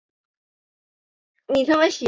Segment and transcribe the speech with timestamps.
[0.01, 1.99] 该庙是察哈尔地区镶白旗的旗庙。